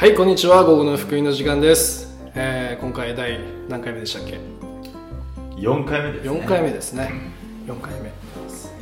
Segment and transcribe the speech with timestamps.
[0.00, 0.64] はいこんにちは。
[0.64, 3.38] 午後の福音の時間です、えー今回第
[3.68, 4.40] 何回目でしたっけ
[5.56, 6.30] ？4回目ですね。
[6.40, 7.12] 4回目ですね。
[7.66, 8.10] 4回目、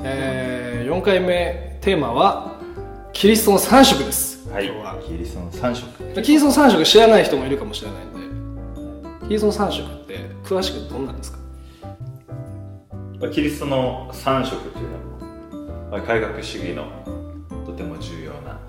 [0.05, 2.61] え4回目テーマは
[3.13, 4.67] キリストの3色です、はい。
[4.67, 5.03] 今日は。
[5.03, 6.23] キリストの3色。
[6.23, 8.13] キリストの3色知らない人もいるかもしれないん
[9.21, 9.27] で。
[9.27, 11.39] キリストの3色って詳しくどんなんですか？
[13.33, 14.95] キリストの3色というの
[15.89, 16.85] は、まあ、改革主義の
[17.67, 18.61] とても重要な、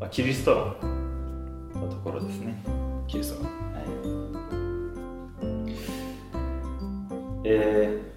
[0.00, 0.74] まあ、キリスト論
[2.00, 2.62] ころですね、
[3.06, 3.84] キリストがはい。
[7.44, 8.10] えー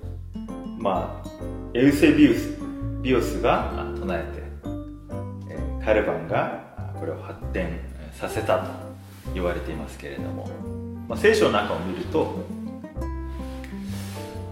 [0.81, 1.29] まあ
[1.73, 2.57] エウセビウス
[3.01, 4.43] ビオスがあ唱えて、
[5.49, 7.79] えーカルバンがあこれを発展
[8.13, 8.69] させたと
[9.33, 10.47] 言われていますけれども、
[11.07, 12.35] まあ、聖書の中を見ると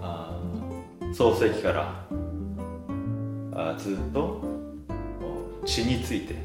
[0.01, 2.05] あー創世記から
[3.53, 6.35] あーずっとお血について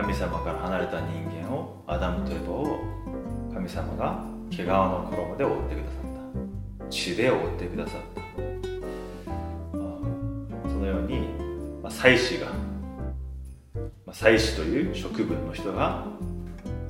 [0.00, 2.78] 神様から離れた人間をアダムとエバを
[3.52, 6.04] 神様が毛皮の衣で覆ってくださっ
[6.80, 6.88] た。
[6.88, 8.20] 血で覆ってくださった
[10.70, 11.28] そのように、
[11.90, 12.46] 祭司が、
[14.10, 16.06] 祭司という職分の人が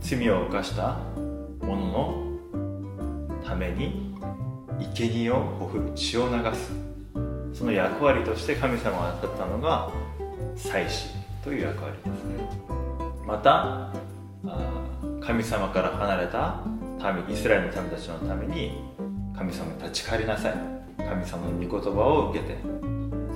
[0.01, 0.99] 罪を犯した
[1.63, 2.15] 者の
[3.45, 4.15] ために
[4.95, 6.71] 生贄をほふる血を流す。
[7.59, 9.91] その役割として神様が与ったのが
[10.55, 11.09] 祭司
[11.43, 12.20] という役割です。
[13.31, 13.89] また
[15.25, 16.65] 神様から離れた
[16.99, 18.83] 民イスラエルの民たちのために
[19.37, 20.55] 神様に立ち返りなさい。
[20.99, 22.57] 神様の御言葉を受けて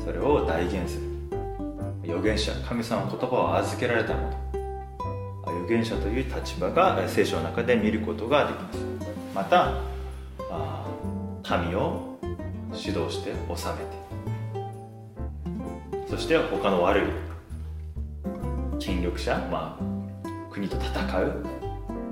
[0.04, 1.04] それを代言する。
[2.02, 4.36] 預言者神様の言葉を預けられた者
[5.46, 8.78] あ預言者という立場が聖書の中で見ることができます。
[9.32, 9.74] また
[10.50, 12.18] あー民を
[12.74, 13.44] 指導して治め
[13.84, 14.02] て。
[16.10, 17.04] そして他の悪い
[18.84, 21.46] 権力者、まあ、国と戦う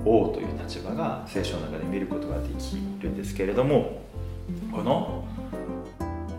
[0.05, 4.01] 王という立場が聖書の中で見ることができるんですけれども
[4.71, 5.23] この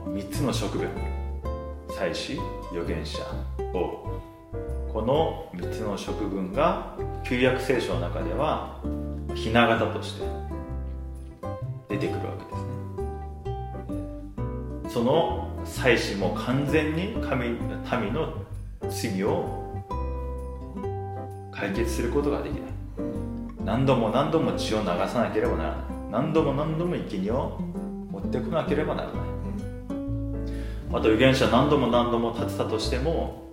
[0.06, 0.90] 3つの職分
[1.96, 2.40] 祭司
[2.72, 3.20] 預言者
[3.72, 4.20] 王
[4.92, 8.80] この3つの職分が旧約聖書の中では
[9.36, 10.26] 雛形として
[11.88, 12.64] 出てくるわけです
[14.84, 14.90] ね。
[14.90, 17.58] その祭司も完全に神民
[18.12, 18.34] の
[18.88, 19.63] 罪を
[21.54, 22.62] 解決することができない。
[23.64, 25.78] 何度も何度も血を流さなければならない。
[26.10, 27.58] 何度も何度も生贄を
[28.10, 29.34] 持ってこなければならない。
[30.90, 33.52] また預言者何度も何度も立てたとしても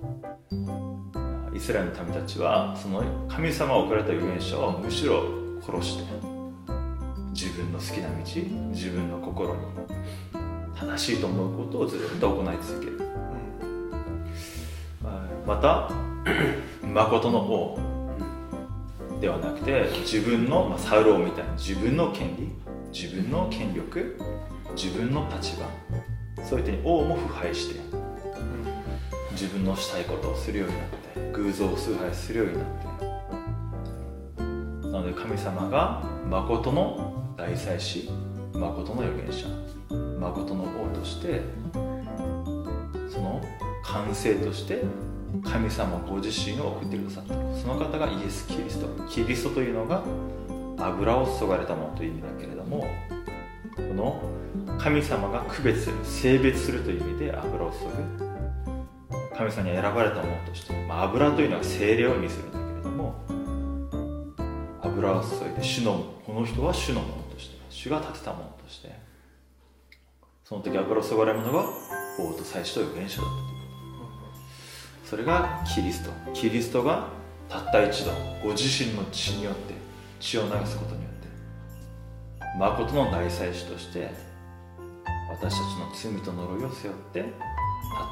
[1.55, 5.23] イスラエルの民たちはその神様が送られた預言者をむしろ
[5.59, 6.03] 殺して
[7.33, 8.15] 自分の好きな道
[8.71, 9.61] 自分の心に
[10.79, 13.01] 正しいと思うことをずっと行い続ける。
[15.45, 15.89] また
[16.85, 17.90] 誠の王
[19.21, 22.51] ではなくて自分の、まあ、サウル王みたいな自分の権利
[22.91, 24.17] 自分の権力
[24.75, 25.69] 自分の立場
[26.43, 27.79] そういった王も腐敗して
[29.31, 32.81] 自分のしたいことをするようになって偶像を崇拝するようになって。
[34.91, 38.09] なので神様が誠の大祭司
[38.53, 39.47] 誠の預言者
[40.19, 41.41] 誠の王として
[43.09, 43.41] その
[43.83, 44.83] 完成として
[45.43, 47.33] 神様ご自身を送ってくださった。
[47.33, 48.87] その方がイエス・キリスト。
[49.09, 50.03] キリストというのが
[50.87, 52.85] 油を注がれたものという意味だけれども
[53.75, 54.21] この
[54.79, 63.15] 神様が区別する性別するという意味で油を注ぐ神様に選ばれたものとして、まあ、油というのは精霊を意味するんだけれども
[64.81, 68.91] 油を注いで主のこの人は主のものとして主が立てたものとして
[70.43, 71.65] その時油を注がれるものが
[72.19, 73.50] 王と祭司と預言者だった
[75.11, 76.09] それがキリスト。
[76.33, 77.09] キリストが
[77.49, 79.73] たった一度ご自身の血によって
[80.21, 81.13] 血を流すことによっ
[82.39, 84.09] て誠の大祭司として
[85.29, 87.29] 私たちの罪と呪いを背負ってたっ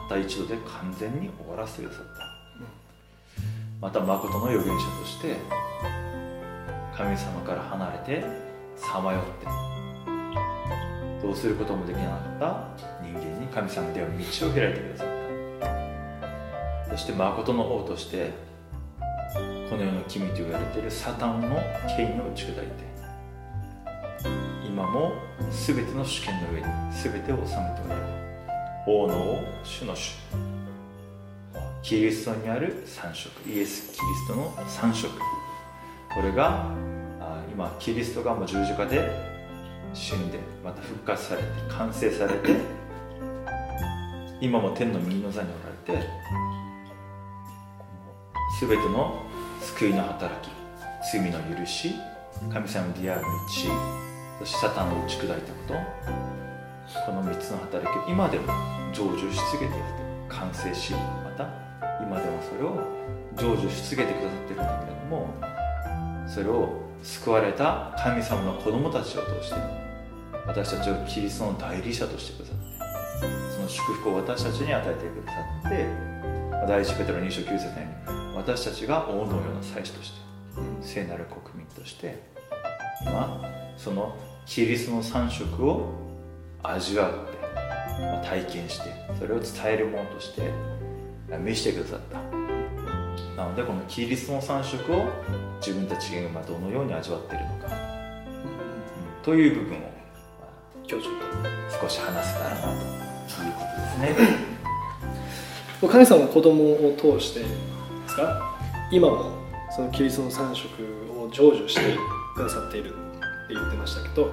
[0.09, 3.43] た一度で完全に終わらせてくださった。
[3.79, 5.37] また誠の預言者として
[6.93, 8.25] 神様から離れて
[8.75, 9.45] さまよって
[11.25, 15.18] どうすることもできなかった人間に神様では道を開いてくださった。
[16.89, 18.31] そして誠の王として
[19.69, 21.49] この世の君と言われているサタンの
[21.95, 22.63] 権威を打ち砕いて
[24.67, 25.11] 今も
[25.51, 27.55] 全ての主権の上に全てを治めて
[27.85, 28.07] おられる。
[28.87, 30.15] 王の王主の主。
[31.83, 33.29] キリストにある三色。
[33.49, 35.11] イエス・キリストの三色。
[36.13, 36.65] これが
[37.53, 39.09] 今キリストがもう十字架で
[39.93, 42.55] 死んでまた復活されて完成されて
[44.41, 46.07] 今も天の右の座におられて
[48.59, 49.23] 全ての
[49.61, 50.51] 救いの働き
[51.13, 51.95] 罪の許し
[52.51, 53.27] 神様に出会う道
[54.39, 55.73] そしてサタンを打ち砕いたこと
[57.05, 58.51] この3つの働きを今でも
[58.93, 59.73] 成就し続けている
[60.27, 61.47] 完成しまた
[62.03, 62.83] 今でもそれを
[63.37, 65.33] 成就し続けてくださってるんだけれども
[66.27, 69.55] それを救われた神様の子供たちを通して
[70.45, 80.17] 私たちをキリストの代理者としてくださってその祝福を私たちに与えてくださって第一ペテロ2章9節に私たちが王のような祭司として
[80.81, 82.23] 聖なる国民として
[83.01, 83.41] 今
[83.77, 84.15] その
[84.45, 85.93] キリストの三色を
[86.63, 90.41] 味わって、体験してそれを伝えるものとして
[91.37, 92.19] 見せてくださった。
[93.41, 95.05] なのでこのキリストの三色を
[95.59, 97.69] 自分たちが今どのように味わっているのか、
[99.21, 99.81] という部分を、
[100.77, 101.01] 今日ちょっ
[101.79, 102.73] と少し話せたらなという
[103.53, 104.49] ことですね。
[105.87, 107.45] 神様の子供を通して
[108.09, 108.57] ですか？
[108.91, 109.31] 今も
[109.69, 110.67] そのキリストの三色
[111.13, 111.81] を成就して
[112.35, 112.93] くださっているっ
[113.47, 114.31] て言ってましたけど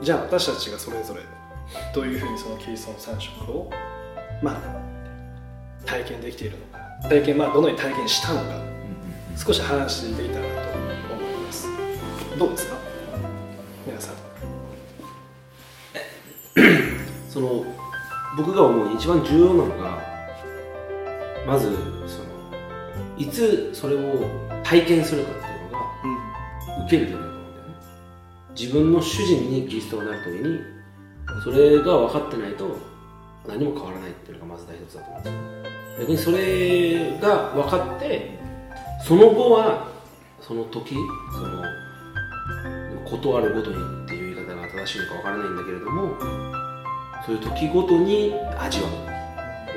[0.00, 1.20] じゃあ私たちがそれぞれ
[1.94, 3.70] どういうふうにそのキリストの三色を
[4.42, 4.60] まあ
[5.84, 6.78] 体験できているのか
[7.08, 8.46] 体験まあどのように体験したのか
[9.36, 10.50] 少し話していたらと
[11.14, 11.68] 思います。
[12.38, 12.76] どうですか？
[13.86, 14.14] 皆さん。
[17.28, 17.66] その
[18.38, 19.98] 僕が思う一番重要なのが
[21.46, 21.70] まず
[22.06, 22.25] その
[23.18, 24.28] いつそれを
[24.62, 27.74] 体験するかっていうのが、受けるということなんだよね。
[28.58, 30.60] 自分の主人にキリストがなるときに
[31.42, 32.76] それが分かってないと
[33.46, 35.56] 何も変わらないっていうのがまず大切だと思うんですよ。
[36.00, 38.38] 逆にそれが分かって
[39.06, 39.88] その後は
[40.40, 40.94] その時
[41.32, 41.64] その
[43.04, 46.14] 断るごとにっていう言い方が正しいのか分からないんだけれども
[47.24, 48.92] そういう時ごとに味わう。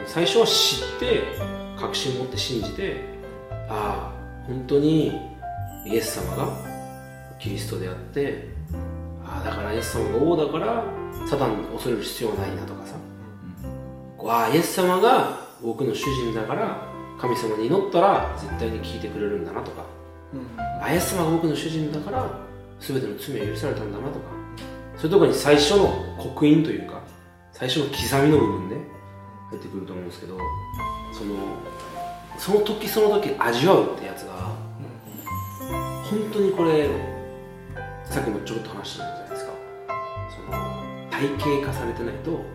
[0.06, 1.22] 最初は知って
[1.80, 3.19] 確信を持って信じて
[3.70, 5.14] ああ本当に
[5.86, 6.48] イエス様が
[7.40, 8.50] キリストであって
[9.24, 10.84] ああだからイエス様が王だから
[11.28, 12.96] サタン恐れる必要はないなとかさ、
[14.18, 16.88] わあイエス様が僕の主人だから
[17.20, 19.86] 神様に祈ったら絶対に聞いてくれるんだなとか、
[20.34, 22.40] うん、あイエス様が僕の主人だから
[22.80, 24.40] 全ての罪は許されたんだなとか。
[25.00, 25.88] そういうところに最初の
[26.18, 27.02] 刻印というか
[27.54, 27.96] 最初の刻
[28.26, 28.76] みの部分で
[29.50, 30.38] 入ってくると思うんですけど
[31.14, 31.36] その
[32.40, 34.56] その時その時味わうってやつが、
[36.10, 36.90] 本当にこれ
[38.06, 39.52] さっきもちょっと話したじゃないですか。
[40.34, 40.80] その
[41.12, 41.28] 体
[41.60, 42.46] 系化されてないと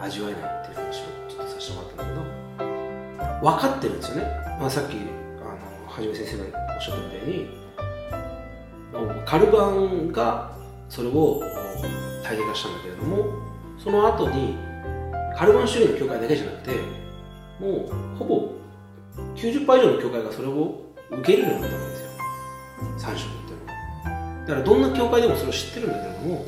[0.00, 4.22] 味わえないっていう話をちょっとさせてもらったんだけど分かってるんですよね、
[4.58, 7.48] まあ、さっきあのはじめ先生がおっしゃったみたいに
[9.26, 10.56] カルバンが
[10.88, 11.42] それを
[12.24, 13.26] 体系化したんだけれども
[13.78, 14.56] その後に
[15.36, 16.76] カルバン主義の教会だけじゃなくて
[17.60, 18.55] もうほぼ
[19.36, 22.08] 90%以上の教会がそれを受け入れるようになったわけですよ。
[22.98, 23.72] 3色っていうの
[24.12, 24.46] は。
[24.46, 26.46] だからどんな教会でもそれを知ってるんだけれども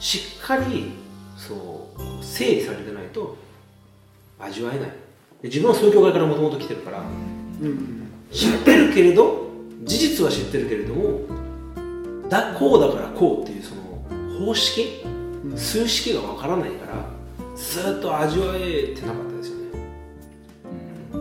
[0.00, 0.92] しっかり
[1.36, 3.36] そう整理されてないと
[4.38, 4.88] 味わえない。
[5.42, 7.02] で自分はそういう教会からもともと来てるから、う
[7.66, 9.48] ん、知ってるけれど
[9.82, 11.20] 事実は知ってるけれども
[12.28, 13.82] だこうだからこうっていうその
[14.46, 15.04] 方式、
[15.54, 17.04] 数式がわからないから
[17.54, 19.53] ずっと味わえてなかったですよ、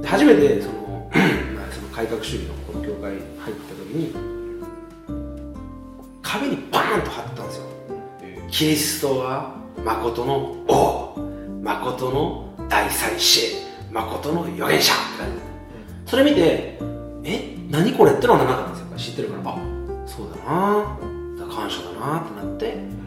[0.05, 1.11] 初めてその
[1.71, 4.15] その改革主義のこの教会入った時に
[6.21, 7.63] 壁にバーンと貼ってたんですよ。
[8.49, 11.17] キリストは誠の王
[11.61, 13.55] 誠の大祭司
[13.91, 15.31] 誠の預言者って感
[16.05, 16.79] じそれ見て
[17.23, 19.13] え何これってのはなかったんですよ。
[19.13, 19.57] 知ってるからあ
[20.07, 21.13] そうだな。
[21.53, 23.03] 感謝だなってなって。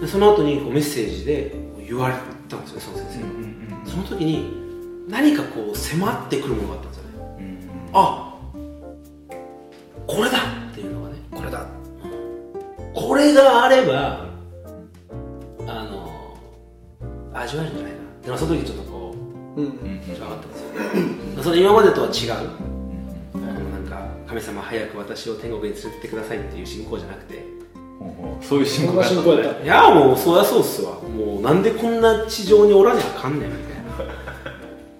[0.00, 1.54] でその後にこうメッセージで
[1.86, 2.14] 言われ
[2.48, 4.61] たんですよねその先生が、うんうんうん、その時に
[5.08, 7.44] 何かこう迫ってくるものがあったんですよね、うん。
[7.44, 7.60] うん、
[7.92, 8.38] あ
[10.06, 10.38] これだ
[10.70, 11.16] っていうのがね。
[11.30, 11.66] これだ。
[12.94, 14.26] これがあれば
[15.66, 16.38] あの
[17.32, 18.26] 味わえるんじゃないかな。
[18.26, 19.14] でもその時ちょっとこ
[19.56, 19.66] う、うん。
[19.66, 20.60] うん、分かったんです
[21.36, 21.42] よ。
[21.42, 22.50] それ今までとは違う、
[23.34, 27.50] うん、なんか神様早く私を天国に連れてってくださいっていう信仰じゃなくて。
[28.40, 29.06] そういう信仰だ
[29.52, 30.94] ったいやもうそりゃそうっすわ。
[31.00, 33.71] もうなんでこんな地上におらにゃあかんねんみたいな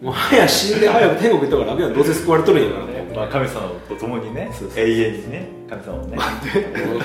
[0.03, 1.95] もう早死んで早く天国行ったから楽やん。
[1.95, 2.87] どうせ救われとるんやから。
[2.87, 6.19] ね、まあ、神様と共にね永遠にね神様をね。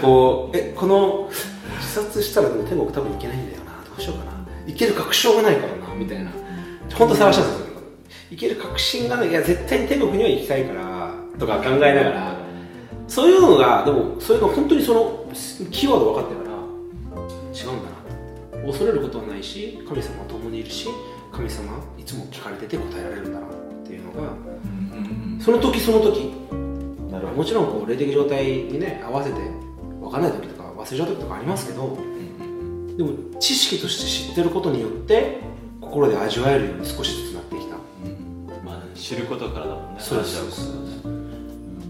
[0.01, 1.30] こうえこの
[1.77, 3.72] 自殺したらでも天国多分行けないんだよな。
[3.84, 4.32] どうしようかな。
[4.66, 6.32] 行ける確証がないからなみたいな。
[6.96, 7.68] 本当探したんですよ。
[8.32, 12.38] 行ける確信がないいや絶対に天国には行きたいからとか考えながら。
[13.08, 15.25] そういうのがでもそれが本当にその
[15.72, 16.48] キーワード分かってから
[17.54, 17.89] 違うんだ
[18.60, 20.89] な恐れることはないし神様は共にいるし
[21.38, 23.50] 神様いつも聞かれてて答えられるんだなっ
[23.86, 24.34] ていうのが、
[25.39, 26.34] その時その時。
[27.36, 29.39] もちろんこう霊的状態にね合わせて
[30.00, 31.98] 分かんない時とか忘れちゃう時とかありますけど
[32.98, 35.39] でも知識として知ってることによって
[35.79, 37.75] 心で味わえるように少しずつなってきた。
[37.75, 38.65] うん。
[38.65, 40.74] まあ知ることからだもんねそうです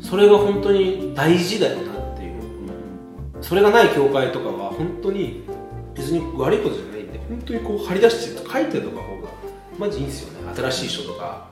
[0.02, 2.42] それが本当に大事だよなっていう。
[3.42, 5.44] それがない教会とかは本当に
[5.94, 9.07] 別に悪いことじゃないんで本当にこう張り出して書いてとか
[9.78, 10.54] マジいいんですよね。
[10.56, 11.48] 新しい人とか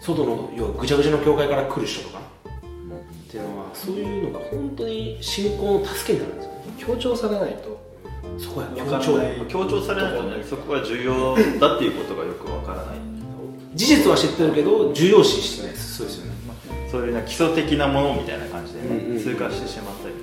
[0.00, 2.20] 外の要はぐちゃぐちゃの教会から来る人とか。
[2.20, 6.58] っていうのはそういうのが本当に信仰の助けになるんですよね。
[6.78, 7.80] 強調されないと
[8.38, 9.36] そこやわからない。
[9.38, 10.42] まあ強調されないとね。
[10.42, 12.96] そこが重要だっていうことがよくわからない。
[13.74, 15.98] 事実は知ってるけど重要視してないです。
[15.98, 16.32] そうですよね。
[16.90, 20.14] そういうね基礎的なものみたいな感じでね、うんうん通過してしまったり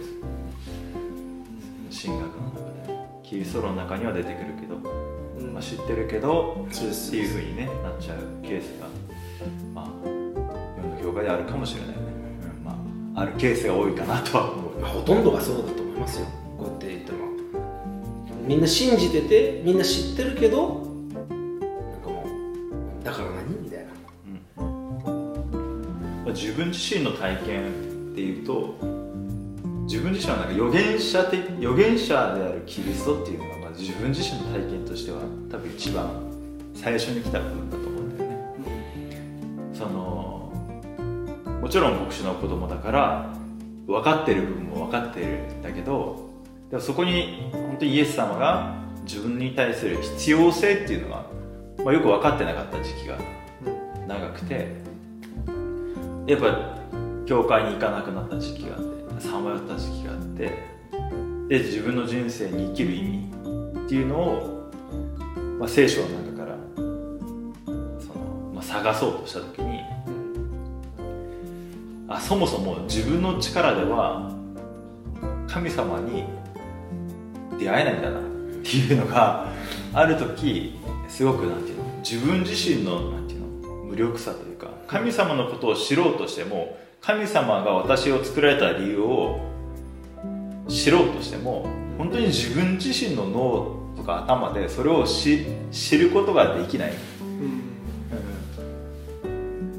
[1.91, 2.11] する。
[2.11, 5.06] 神学の中でねキリスト論の中には出てくるけど、うん
[5.57, 7.07] まあ、知ってるけどそうです。
[7.09, 8.85] っていうふうに、ね、なっちゃうケースが、
[9.73, 11.95] まあ、世の教会であるかもしれないね、
[12.59, 12.77] うんま
[13.15, 16.27] あ、あるケースが多いかなとは思うまあ、ほとんどがそうだと思いますよ。
[16.59, 17.17] こうやって言っても
[18.45, 22.23] みんな信じててみんな知ってるけどなんかも
[23.01, 23.85] うだから何みたいな。
[26.23, 27.61] まあ自分自身の体験
[28.11, 28.75] っていうと
[29.87, 35.19] 自分自身はなんか預言者的預言者であるキリストっていうのがまあ自分自身の体験としては
[35.49, 36.09] 多分一番
[36.73, 39.73] 最初に来た部分だと思うんだよね。
[39.73, 40.51] その
[41.61, 43.33] もちろん牧師の子供だから
[43.87, 46.29] 分かってる部分も分かってるんだけど
[46.69, 51.25] でもそこに本当にイエス様が自分に対する必要性っていうのが、
[51.83, 53.17] まあ、よく分かってなかった時期が
[54.07, 54.75] 長くて
[56.27, 56.77] やっぱ
[57.25, 58.83] 教会に行かなくなった時期があっ
[59.15, 60.77] てさまよった時期があって
[61.47, 63.36] で自分の人生に生きる意味
[63.87, 64.69] っていうのを、
[65.57, 69.79] まあ、聖書の中からその、まあ、探そうとした時に
[72.09, 74.29] あそもそも自分の力では
[75.47, 76.25] 神様に
[77.57, 78.23] 出会えないんだなっ
[78.61, 79.47] ていうのが
[79.93, 80.77] ある時
[81.07, 83.47] すごくなんていうの自分自身のなんていうの
[83.85, 89.39] 無力さというか神様のことを知ろうとしても神様が私を作られた理由を
[90.67, 97.47] 知ろうとしても本当に自分自身の脳とか頭でそれを知知ることができない、う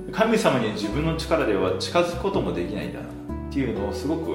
[0.09, 0.13] ん。
[0.13, 3.11] 神様に自分の力では近づくこともできないんだなっ
[3.53, 4.35] ていうのをすごく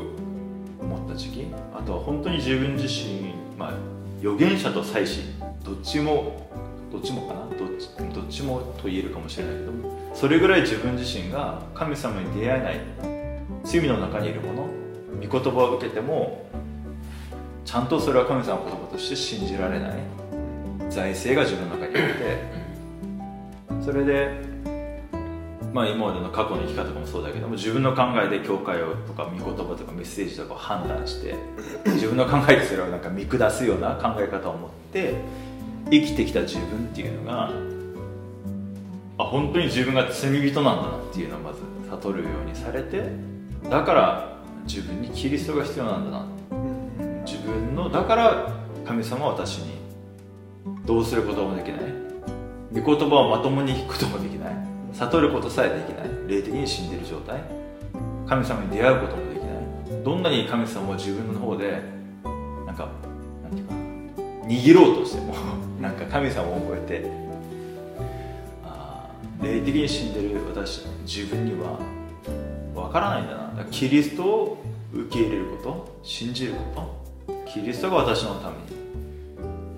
[0.79, 1.47] 思った時期。
[1.73, 3.73] あとは本当に自分自身、まあ、
[4.19, 5.21] 預言者と祭司
[5.63, 6.49] どっちも
[6.91, 7.41] どっちもかな？
[7.57, 9.71] どっちどっちもと言えるかもしれないけど
[10.13, 12.79] それぐらい自分自身が神様に出会えない。
[13.65, 14.67] 罪の中にいるもの
[15.25, 16.45] 御言葉を受けても
[17.65, 19.91] ちゃんとそれは神様の言葉として信じられない
[20.89, 24.53] 財政が自分の中にあってそれで
[25.73, 31.35] まあ今までの過去の生き方とかもそうだけども自分の考えで教会をとか御言葉とかメッセージとかを判断して
[31.85, 35.15] 自分の考えでそれをなんか見下すような考え方を持って
[35.89, 37.51] 生きてきた自分っていうのが
[39.17, 43.09] あ本当に自分が罪人なんだなっていうのをまず悟るようにされて
[43.69, 46.32] だから自分にキリストが必要なんだな
[47.25, 48.51] 自分のだから
[48.85, 49.77] 神様は私に
[50.85, 51.81] どうすることもできない。
[52.73, 54.53] 御言葉をまともに聞くこともできない。
[54.93, 56.09] 悟ることさえできない。
[56.27, 57.41] 霊的に死んでる状態。
[58.27, 60.03] 神様に出会うこともできない。
[60.03, 61.81] どんなに神様を自分の方で
[62.65, 62.89] なんか
[63.43, 63.73] なんていうか
[64.47, 65.33] 握ろうとしても
[65.81, 67.23] なんか神様を覚えて
[69.43, 71.79] 霊的に死んでる私自分には
[72.73, 73.53] わからないんだな。
[73.55, 74.63] だキリストを
[74.93, 77.02] 受け入れること信じること。
[77.53, 78.63] キリストが私のために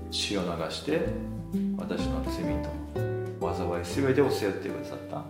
[0.10, 1.01] 血を流して
[1.77, 2.70] 私の罪と
[3.53, 5.22] 災い全てを背負ってくださった。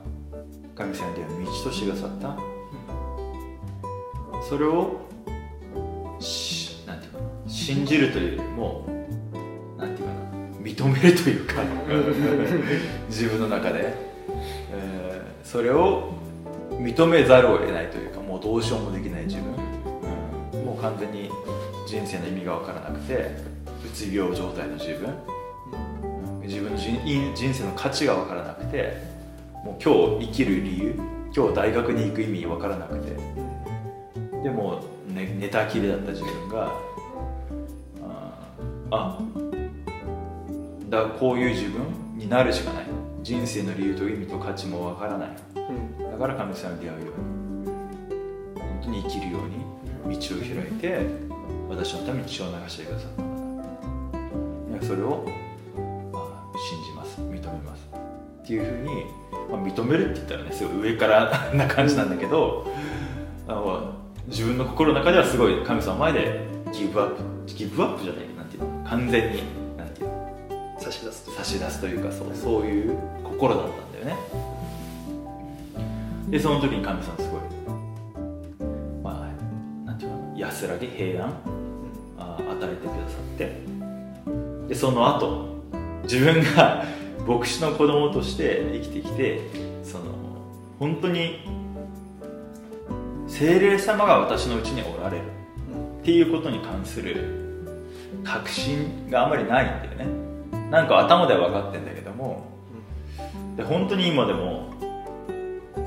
[0.76, 2.38] 神様には道としてくださった。
[4.48, 5.02] それを
[6.20, 8.86] しなんていうかな信じるというよりも
[9.78, 10.20] なんていうかな
[10.62, 11.64] 認めるというか
[13.10, 13.94] 自分の中で、
[14.72, 16.12] えーそれを
[16.72, 19.54] 認めざるを得ないというかもうどうしようもできない自分、
[20.54, 20.66] うん。
[20.66, 21.30] もう完全に
[21.86, 25.10] 人生の意味が分からなくてうつ病状態の自分、
[26.40, 26.48] うん。
[26.48, 27.00] 自分の人
[27.36, 28.98] 人生の価値が分からなくて
[29.64, 30.96] もう今日生きる理由
[31.36, 33.16] 今日大学に行く意味分からなくて。
[34.44, 36.72] でも、ね、寝たきりだった自分が
[38.92, 39.20] ああ
[40.88, 41.82] だこういう自分
[42.16, 42.86] になるしかない。
[43.24, 45.30] 人生の理由と意味と価値もわからない。
[46.12, 47.20] だから神様に出会うよう
[47.66, 47.72] に
[48.56, 51.25] 本当に生きるように道を開いて
[51.70, 53.28] 私のために血を流してくださったん
[54.80, 55.26] だそれを、
[56.12, 57.20] まあ、信じます。
[57.22, 57.88] 認めます。
[58.44, 59.06] っていうふうに、
[59.50, 62.68] まあ、認めるって言ったらねすごい上からな感じなんだけど、
[63.48, 63.94] あの
[64.28, 69.44] 自分の心の中ではすごい神様の前でギブアップギブアップじゃないなんていうの完全に
[69.78, 71.26] なんていうの差し出す。
[71.26, 74.16] と差し出すというかそうそういう心だったんだよね。
[76.30, 77.42] でその時に神様すごい
[79.04, 81.34] まあなんていうかな安らぎ平安。
[81.34, 81.55] あ
[82.60, 83.76] 与えてくださって。
[84.68, 85.62] でその後
[86.04, 86.86] 自分が
[87.28, 89.40] 牧師の子供として生きてきて
[89.84, 90.06] その
[90.80, 91.40] 本当に
[93.28, 95.24] 精霊様が私のうちにおられる。
[96.02, 97.16] っていうことに関する
[98.24, 100.06] 確信があまりないんだよね。
[100.70, 102.56] なんか頭では分かってんだけども。
[103.58, 104.70] で本当に今でも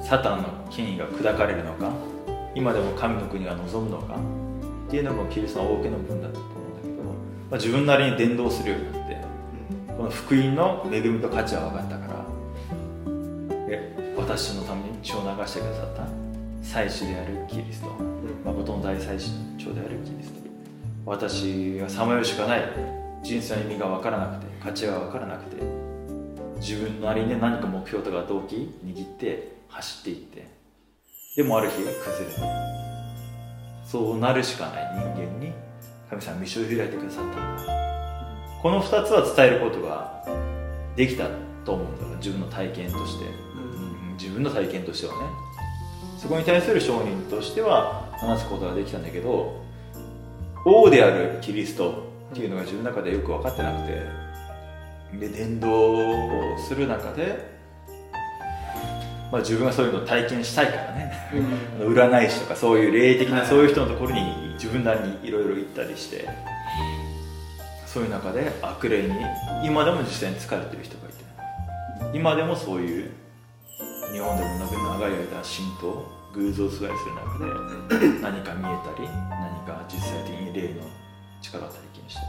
[0.03, 1.93] サタンの権威が砕かれるのか
[2.55, 4.17] 今でも神の国が望むのか
[4.89, 6.41] っていうのもキリストの大きな部分だと、
[7.51, 9.17] まあ、自分なりに伝道するようになって
[9.97, 12.19] この福音の恵みと価値は分かったから
[14.17, 16.07] 私のために血を流してくださった
[16.63, 17.89] 祭司であるキリスト
[18.45, 20.41] 誠の大祭司長であるキリスト
[21.07, 22.63] 私がさまようしかない
[23.23, 25.63] 人生の意味が分からなくて価値が分からなくて
[26.61, 30.49] 自分なりに何か目標とか動機握って走っていって
[31.37, 32.33] でもある日が崩れる
[33.85, 35.53] そうなるしかない人間に
[36.11, 38.63] 神様は道を開いてくださった。
[38.63, 40.25] この2つは伝えることが
[40.97, 41.29] できた
[41.65, 44.17] と思うんだ自分の体験として、うん。
[44.19, 45.19] 自分の体験としてはね。
[46.19, 49.63] そこに対する証人としては話すことができたんだけど
[50.65, 54.29] 王であるキリストっていうのが自分の中でよく分かってなくて。
[55.17, 57.58] で伝道をする中で、
[59.31, 61.13] まあ、自分がそういうのを体験したいからね。
[61.81, 66.27] あの占い師とかそういう霊的なそういう人のところに自分なりにいろいろ行ったりして
[67.87, 69.15] そういう中で悪霊に
[69.63, 71.19] 今でも実際に疲れてる人がいて。
[72.15, 73.11] 今でもそういう
[74.13, 74.59] 日本でも
[74.95, 80.81] 長い間神道偶像崇拝する中で 何か見えたり何か実際的に霊の
[81.43, 82.29] 力を体験したり。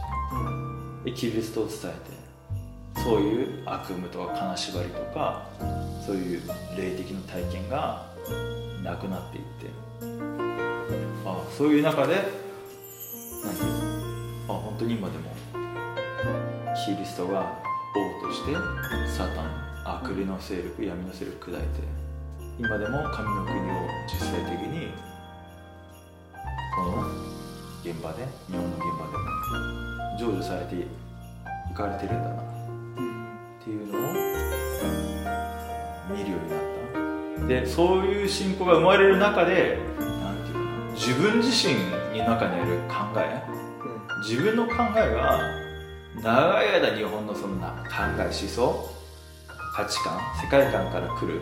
[1.04, 2.19] でキリストを伝えて
[2.96, 5.46] そういう悪夢とか金縛りとか
[6.04, 6.42] そういう
[6.76, 8.06] 霊的な体験が
[8.82, 9.80] なくなっていって。
[11.26, 13.70] あそういう中でなんていう
[14.48, 15.30] あ本当に今でも
[16.84, 17.58] キリストが
[17.94, 18.52] 王として
[19.06, 21.66] サタン悪霊の勢力闇の勢力砕いて
[22.58, 23.62] 今でも神の国を
[24.06, 24.88] 実際的に
[26.76, 27.04] この
[27.84, 32.49] 現場で日本の現場でも成就されていかれてるんだな。
[33.60, 34.00] っていうのを
[36.10, 36.60] 見るようになっ
[37.40, 37.46] た。
[37.46, 41.74] でそういう信仰が生まれる中でなんていうの自分自身
[42.18, 43.42] の中にある考え。
[44.26, 45.40] 自分の考えが
[46.22, 48.90] 長い間日本のそんな考え思想
[49.74, 51.40] 価値観世界観から来る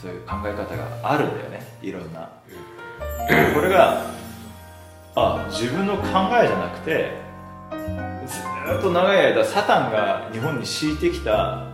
[0.00, 1.66] そういう考え方があるんだよね。
[1.82, 2.30] いろんな。
[3.54, 4.06] これが
[5.14, 6.02] あ自分の考
[6.42, 7.27] えじゃなくて
[8.68, 11.66] ずっと長い間サタンが日本に敷いてきた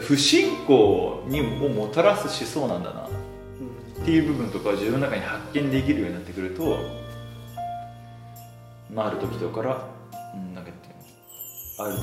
[0.00, 3.02] 不信仰にをもたらす思想なんだな。
[3.02, 6.76] っていう部分とか自分の中に発見できるようになってくると
[8.92, 9.86] まあある時とから、
[10.34, 10.88] うん、なんかって
[11.78, 12.02] ある時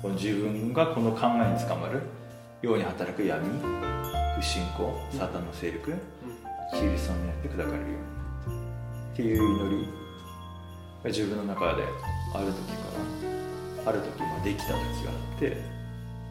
[0.00, 2.00] この自分がこの考えにつかまる
[2.62, 3.46] ように働く闇
[4.40, 5.92] 不信仰サタンの勢力
[6.72, 7.78] キリストによって砕かれるよ
[8.46, 8.56] うに
[9.12, 9.86] っていう祈り
[11.04, 11.82] が自分の中で
[12.34, 12.76] ある時か
[13.84, 15.56] らある時まできた時があって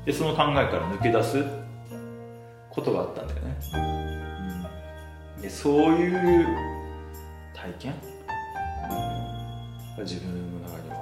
[0.06, 1.44] でその考えから抜け出す
[2.70, 3.58] ことがあったんだよね、
[5.36, 6.48] うん、でそういう
[7.54, 7.94] 体験？
[9.98, 10.96] が自分の中には。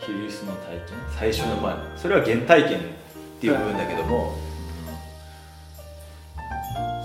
[0.00, 0.86] キリスの体験？
[1.18, 2.82] 最初のまあそれは原体験っ
[3.40, 4.32] ていう部分だけども、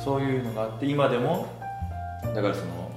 [0.03, 1.47] そういうのがあって今でも
[2.35, 2.91] だからその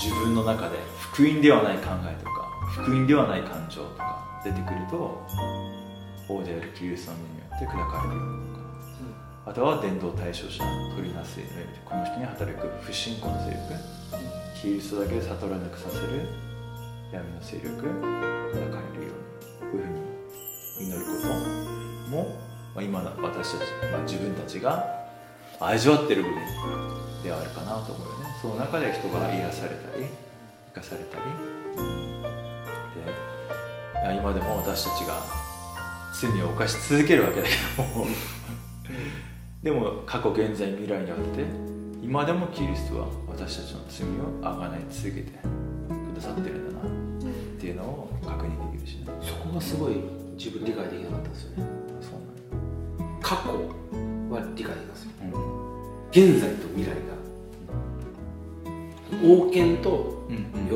[0.00, 0.78] 自分の中で
[1.18, 5.26] 福音ではない考えとか福音ではない感情とか出てくると
[6.28, 10.62] 王であるキリストの目によって砕かれるようにとか、あとは伝道対象者
[10.94, 11.40] 取りなす
[11.84, 13.58] この人に働く不信仰の勢力
[14.62, 16.28] キリストだけで悟らなくさせる
[17.10, 22.38] 闇の勢力砕かれるようにこういうふうに祈ることも、
[22.76, 24.86] まあ、今の私たち、まあ、自分たちが
[25.58, 26.38] 味わってる部分
[27.24, 28.26] ではあるかなと思うよね。
[28.40, 30.27] その中で人が癒されたり
[30.74, 31.22] 生かされたり。
[34.12, 35.22] で今でも私たちが
[36.20, 38.06] 罪を犯し続けるわけだけども。
[39.62, 41.44] でも過去現在未来にあって
[42.02, 44.10] 今でもキリストは私たちの罪を
[44.42, 45.34] あがない続けてく
[46.14, 46.92] ださってるんだなっ
[47.60, 49.06] ていうのを確認できるしね。
[49.20, 49.96] そこがすごい
[50.36, 51.64] 自分理解できなかったんですよね。
[52.00, 52.12] そう
[53.20, 53.50] 過去
[54.32, 55.10] は理解できますよ。
[55.20, 55.32] なん。
[55.32, 55.38] だ、
[56.10, 57.18] 現在と未来が。
[59.24, 60.17] 王権と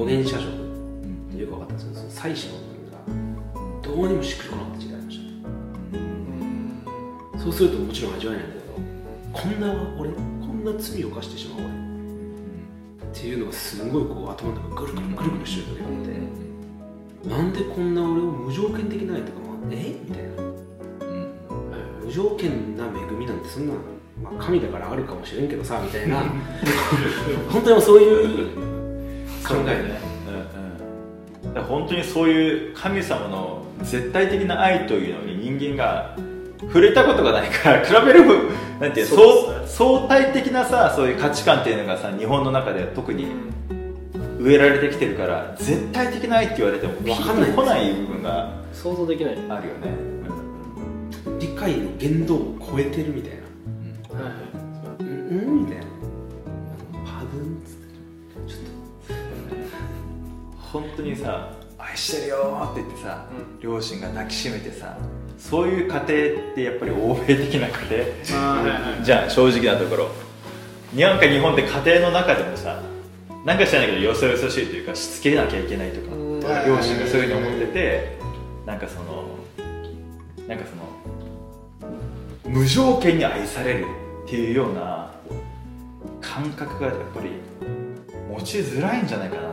[0.01, 1.39] うん預言者職うん。
[1.39, 2.99] よく分かったんですけどその祭司の部分が。
[3.83, 5.25] どうにもしっくりこなかった時期がありました。
[7.37, 7.43] うん。
[7.43, 8.73] そうするともちろん味わえないんだけど
[9.33, 10.21] こんな俺こ
[10.53, 11.73] んな罪を犯してしまう俺。
[13.13, 20.31] っていうのがすごいこう頭の中ぐるぐるぐるぐるしてる時があって、なんでこんな俺を無条件的な愛とかもえみたいな
[22.05, 23.75] 無条件な恵みなんてそんな、
[24.23, 26.25] まあ、神だからあるかもしれんけどさみたいな
[27.51, 28.72] 本当にそういう
[29.47, 30.01] 考えね、
[31.45, 36.17] うんうん、本当にそういう神様の絶対的な愛というのに人間が
[36.61, 38.25] 触れたことがないから比べる
[38.81, 43.27] なんていうのそう相相対的なさそういう価値観っていうのがさ日本の中で特に
[44.39, 47.47] 植えられてきてるから絶対的な愛って言われてもわかんない。
[47.47, 49.93] ピンとこない部分が想像できない、あるよね、
[51.39, 54.25] 理解の限度を超えてるみたいな。
[54.25, 54.43] はいはい
[55.01, 55.92] うんうんみたいな
[60.73, 63.27] 本当にさ愛してるよって言ってさ、
[63.61, 64.97] 両親が抱きしめてさ
[65.37, 66.07] そういう家庭っ
[66.55, 67.73] てやっぱり欧米的な家
[68.31, 68.41] 庭？
[68.41, 70.09] あーはいはいじゃあ正直なところ。
[70.95, 72.83] なんか日本って家庭の中でもさ
[73.45, 76.41] なんか知らないけどよそよそしいというかしつけなきゃいけないとかうん。
[76.41, 76.47] 両
[76.81, 78.19] 親がそういうふうに思ってて
[78.67, 79.25] なんかその
[80.47, 80.83] なんかその
[82.47, 83.87] 無条件に愛される
[84.27, 85.11] っていうような
[86.21, 87.31] 感覚がやっぱり
[88.31, 89.52] 持ちづらいんじゃないかな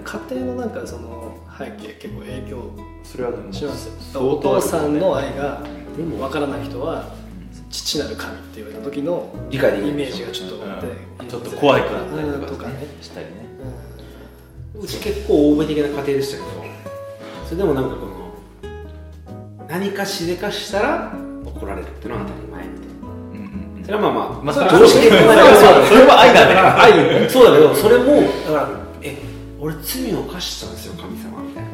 [0.00, 2.62] 家庭のなんかその背景結構影響
[3.04, 3.88] それはします。
[3.88, 5.60] よ相お父さんの愛が
[5.96, 6.22] でも。
[6.22, 7.04] わからない人は
[7.70, 10.86] 父なる神って言われた時のイメージがちょっとうんあって、
[11.28, 12.74] ちょっと怖くなったりうんとかねとかね。
[13.00, 13.32] したりね。
[14.74, 16.48] とうち結構欧米的な家庭でしたけど。
[17.44, 18.32] それでもなんかこの
[19.68, 21.12] 何かしでかしたら
[21.44, 23.40] 怒られるっていうのは当たり前みたいなうんう
[23.74, 23.84] んうん。
[23.84, 26.54] それはまあまあ、まあそれは常識的なそれはそれは愛だね
[27.24, 28.04] 愛そうだけどそれも
[28.46, 28.81] だからえ
[29.62, 31.40] 俺罪を犯したんですよ神様。
[31.40, 31.64] みたい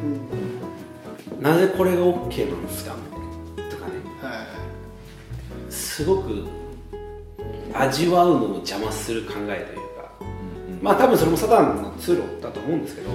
[1.41, 2.93] ななぜこれが OK なんですか？
[3.71, 3.93] とかね。
[4.21, 6.45] はいすごく
[7.73, 10.11] 味わうのを邪魔する考えというか。
[10.83, 13.09] まあ多分それもサタンの通路だと思うんですけど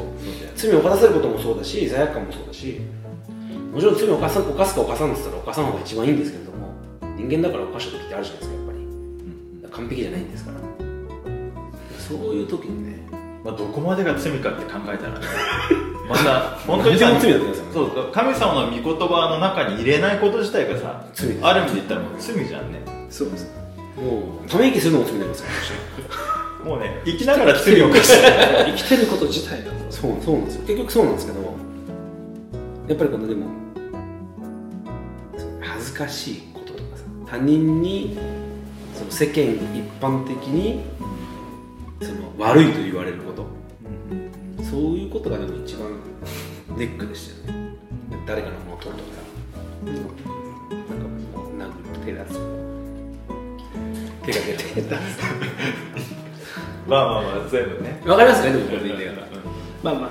[0.57, 2.81] 罪を犯させることもそうだし罪悪感もそうだし
[3.73, 6.75] もちろん罪を犯す犯すか犯さんって言ったら犯さん方が一番いいんですけれども
[7.17, 8.79] 人間だから犯した時ってあるじゃないですかやっぱり。
[9.71, 10.59] 完璧じゃないんですから。
[11.99, 12.99] そういう時にね
[13.45, 15.27] まあ、どこまでが罪かって考えたらね。
[16.09, 16.97] また本当に。
[16.99, 17.71] 罪だと思いますよね。
[17.75, 22.83] そう神様の御言葉の中に入れないこと自体がさ罪ある意味で言ったらもう罪じゃんね。
[23.11, 23.53] そうです。
[23.97, 25.49] もうため息するのも罪になりますか
[26.63, 26.65] ら。
[26.65, 28.33] もうね生きながら罪を犯してる
[28.69, 29.71] 生きてること自体が。
[29.91, 30.13] そう。
[30.25, 30.63] そうなんですよ。
[30.67, 31.41] 結局そうなんですけど
[32.89, 33.47] やっぱりこのでも
[35.61, 38.19] 恥ずかしいこととかさ他人に
[38.95, 40.81] その世間一般的に
[42.05, 43.47] その悪いと言われること。
[44.63, 45.89] そういうことがでも一番
[46.77, 47.77] ネックでしたよね。
[48.27, 48.97] 誰かのもととか
[49.85, 50.03] なんか
[51.37, 52.39] もう殴る手出す
[54.23, 54.97] 手が出て
[56.89, 58.03] まあまあまあ全部ね。
[58.07, 59.27] わかりますかねでもこれで言いたいから
[59.83, 60.11] まあまあ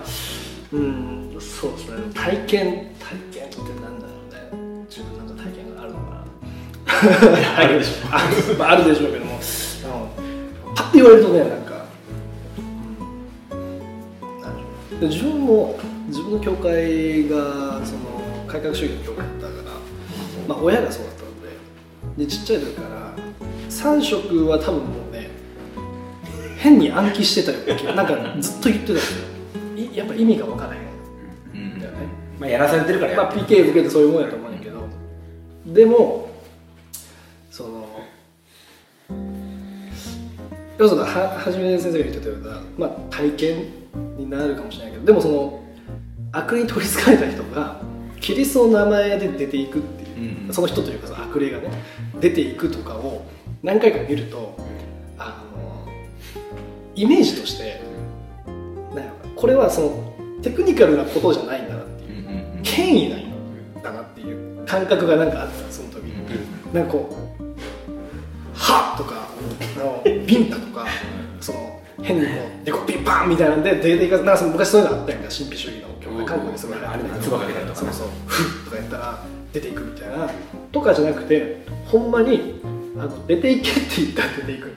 [0.74, 1.38] うん。
[1.40, 2.14] そうですね。
[2.14, 4.86] 体験体験ってなんだろうね。
[4.90, 7.58] 自分なんか体験があるのかな。
[7.60, 8.08] あるでしょ。
[8.12, 8.22] あ,、
[8.58, 9.40] まあ、あるでしょうけども。
[9.84, 10.10] あの
[10.76, 11.73] パッて言われるとねなんか、
[15.02, 19.72] 自分も自分の教会がその改革主義の教会だったから、
[20.48, 21.30] まあ、親がそうだったの
[22.18, 23.16] ででちっちゃい時から
[23.70, 25.30] 3食は多分もうね
[26.58, 27.58] 変に暗記してたよ
[27.94, 29.34] うな んかずっと言ってたんですよ
[29.76, 31.74] いやっぱ意味が分からへん。
[31.74, 31.80] うん。
[31.80, 31.98] だよね、
[32.40, 33.18] まあやらされてるからや。
[33.18, 34.88] まあ、PK 受けてそういうもんやと思うんやけど。
[35.66, 36.30] でも
[37.50, 37.88] その
[40.78, 43.66] 要するにははじめ先生が言ってたような、まあ、体験
[44.18, 45.64] になるかもしれないけどでもその
[46.32, 47.80] 悪霊に取りつかれた人が
[48.20, 51.70] キリストの名前で出ていくっていう、うんその人というかその悪霊がね
[52.20, 53.26] 出ていくとかを
[53.64, 54.56] 何回か見ると
[55.18, 55.92] あの
[56.96, 57.82] イメージとして
[58.94, 66.04] なんこれはそのテクニカルなことじゃないんだなっていううんうん権威なんだなっていう感覚がなんかあったその時。
[66.04, 67.44] に、なんかこう
[68.54, 69.28] 「はっ!」とか
[69.78, 70.86] 「あのビンタ」とか
[71.42, 79.20] その変にこう「でこピンパン!」みたいなんで出ていかずなんかその昔そういうのあったやんか神秘主義の教会韓国ですごいあれ唾かけたりとかそうそう「フッ!」とかやったら
[79.54, 80.30] 出ていくみたいな。
[80.72, 82.60] とかじゃなくてほんまに
[82.98, 84.72] あの出ていけって言ったら出ていく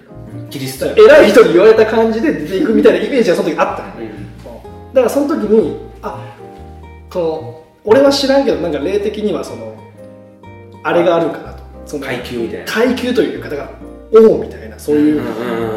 [0.50, 4.10] キリストや偉い人に言われた感じで出ていくみたいなイメージがその時あったのよ。
[4.10, 4.94] うん。
[4.94, 6.22] だからその時にあ
[7.10, 9.74] この俺は知らんけどなんか霊的にはその
[10.82, 11.62] あれがあるんかなと。
[11.86, 12.64] その階級みたいな。
[12.66, 13.70] 階級というかだから
[14.20, 15.22] 王みたいななそういう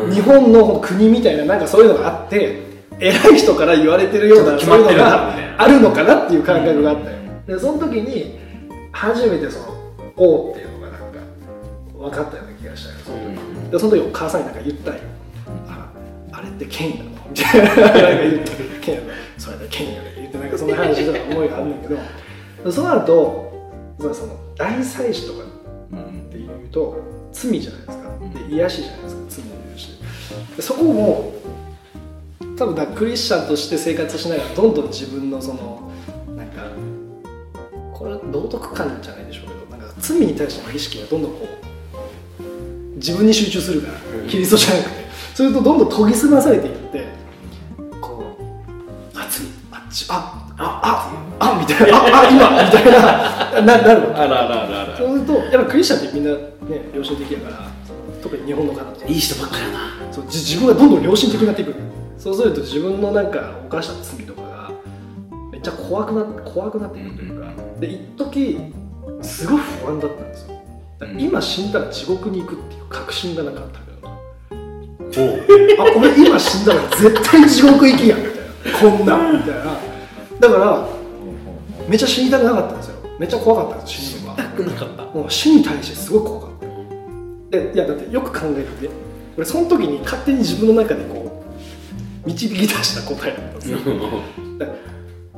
[0.06, 2.62] うん日本の国みたいななんかそういうのがあって
[3.00, 7.18] 偉い人から言われてるようなそういうのがあるのかなっていう感覚があったよ。
[7.48, 8.38] でその時に
[8.92, 9.66] 初めてその
[10.18, 11.20] 「王」っていうのがなんか
[11.98, 13.18] 分かったような気がしたよその。
[13.18, 15.02] 時でその時お母さんになんか言ったんよ。
[15.68, 15.92] あ
[16.34, 18.20] あれって権威なのみたいな。
[18.22, 22.00] 言って権威なのそれで権威やね言ってなんかそんな話してた思いがあるんだけど。
[22.72, 23.50] そうなると
[24.00, 25.46] その大祭司とか
[25.96, 26.98] っていうと
[27.32, 27.99] 罪じゃないですか
[28.34, 29.89] で癒しじゃないですか罪の許し。
[30.56, 31.34] でそこも
[32.58, 35.92] 多分だクリスチャンとして生活しながらどんどん自分のその
[36.36, 36.63] なんか
[37.94, 41.48] これは道徳観じゃないでしょうけどなんか罪に対しての意識がどんどんこ
[42.42, 43.94] う自分に集中するから
[44.30, 45.00] キリストじゃなくて。
[45.39, 47.08] それとどんどん研ぎ澄まされていって
[48.02, 54.98] こうあ罪あっちああああみたいなああ今みたいなななるのあらあらあら。
[54.98, 57.72] そうするとやっぱクリスチャンってみんなね良心的やから
[58.21, 59.79] 特に日本の方とかいい人ばっかりやな。
[60.12, 61.73] そうじ自分がどんどん良心的になっていく。
[62.17, 64.71] そうすると自分のなんか犯した罪とかが
[65.51, 67.53] めっちゃ怖くな怖くなっていくというか。
[67.79, 68.60] で一時
[69.21, 70.62] すごい不安だったんですよ。
[71.17, 78.79] 今死んだら地獄に行くっていう確信がなかったけどあ俺今死んだら絶対地獄行きやんみたいな。
[78.97, 79.32] こんな。
[79.32, 79.77] んみたいな。
[80.39, 80.88] だから
[81.88, 82.95] めっちゃ死にたくなかったんですよ。
[83.17, 85.03] めっちゃ怖かったんです死ぬのがなくなかった。
[85.05, 86.49] もう死に対してすごい怖かった。
[86.49, 86.49] で
[87.52, 88.94] いやだってよく考えてね
[89.36, 91.44] 俺その時に勝手に自分の中でこ
[92.26, 93.78] う導き出した答えだったんですよ。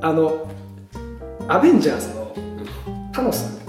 [0.01, 0.47] あの
[1.47, 2.35] アベンジャーズの
[3.13, 3.59] タノス。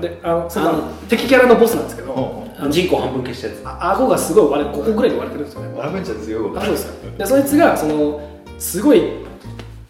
[0.00, 3.62] であのそのあの敵キャラのボスなんですけど人口半分消したやつ。
[3.64, 5.80] あ顎がすごい割れここぐらいで割れてるんですよね。
[5.80, 6.84] アベンジャーズよあそうんです。
[6.86, 8.20] よでそいつがその
[8.58, 9.02] すごい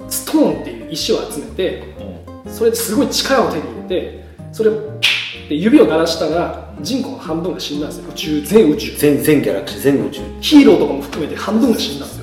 [0.09, 1.95] ストーンっていう石を集めて
[2.47, 5.01] それですごい力を手に入れてそれを
[5.51, 8.09] で指を鳴らしたら人口の半分が死んだんですよ。
[8.09, 8.97] 宇宙全宇宙。
[8.97, 10.21] 全全ギャラクシー全宇宙。
[10.41, 12.15] ヒーローとかも含めて半分が死んだんで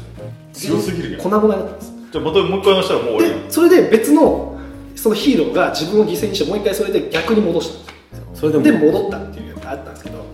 [0.54, 0.78] すよ。
[0.78, 1.22] 強すぎるやん。
[1.22, 4.58] 粉々になったんですじゃあまたもう一回話したらもう終わりそれで別の
[4.96, 8.28] そのヒーローが自分を犠牲にしてもう一回それで逆に戻したんですよ。
[8.34, 8.64] それでも。
[8.64, 10.26] で戻ったっていうのがあったんですけど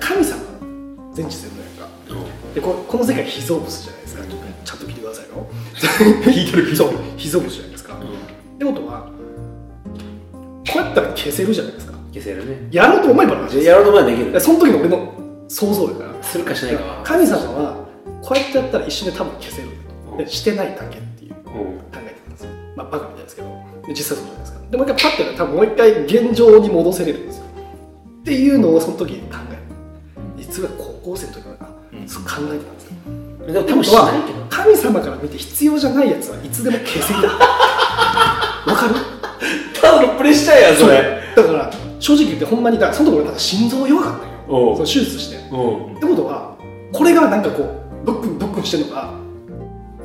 [0.00, 0.42] 神様
[1.14, 1.70] 全知全能やん。
[1.78, 1.88] か
[2.56, 4.24] でここの世界被造物じゃないですか。
[4.64, 5.46] ちゃんと聞いてくださいよ。
[6.24, 6.96] 聞いてる聞いてる。
[7.16, 9.08] 被造物じゃないですか、ってことは
[10.66, 12.68] こうやったら消せるじゃないですか消せるね。
[12.70, 14.32] やろうと思えばやろうとまでできる。
[14.32, 15.12] でその時の俺の
[15.48, 17.02] 想像だからするかしないかは。
[17.04, 17.86] 神様は
[18.22, 19.68] こうやってやったら一瞬で多分消せる。
[20.18, 21.70] でしてないだけっていう考うん。
[21.70, 22.50] えてたんですよ。
[22.76, 23.48] まあバカみたいですけど。
[23.86, 24.58] で実際そうじゃないですか。
[24.70, 27.44] でもう一回パッてやったら多分もう一回現状に戻せれるんですよ。
[28.20, 29.58] っていうのをその時に考える。
[30.38, 31.68] 実は高校生の時から
[32.00, 32.08] うん。
[32.08, 32.92] そう考えてたんですよ。
[33.52, 33.84] でも
[34.48, 37.20] 神様から見て必要じゃないやつはいつでも消せる。
[37.26, 38.94] わかる？
[39.80, 40.90] ただのプレッシャーやそう。
[40.90, 41.70] だから
[42.02, 44.74] 正直言ってほんまにだからその時俺なんか心臓弱かったんよ。
[44.74, 45.36] その手術して。
[45.36, 46.00] っうん。
[46.00, 46.56] てことは
[46.92, 49.14] これがなんかこうブックンブックンしてるのが